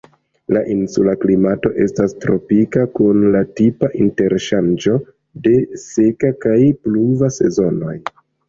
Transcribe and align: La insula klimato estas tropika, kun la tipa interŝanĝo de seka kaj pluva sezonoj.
La 0.55 0.61
insula 0.75 1.11
klimato 1.25 1.71
estas 1.85 2.15
tropika, 2.23 2.87
kun 2.99 3.21
la 3.37 3.43
tipa 3.61 3.91
interŝanĝo 4.07 4.97
de 5.49 5.55
seka 5.85 6.35
kaj 6.47 6.59
pluva 6.87 7.35
sezonoj. 7.41 7.97